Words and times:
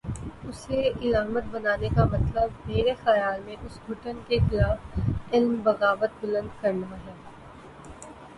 اسے 0.49 0.79
علامت 1.01 1.43
بنانے 1.51 1.89
کا 1.95 2.05
مطلب، 2.05 2.49
میرے 2.65 2.93
خیال 3.03 3.41
میں 3.45 3.55
اس 3.65 3.79
گھٹن 3.87 4.17
کے 4.27 4.39
خلاف 4.49 4.99
علم 5.31 5.55
بغاوت 5.63 6.11
بلند 6.21 6.61
کرنا 6.61 6.95
ہے۔ 7.05 7.13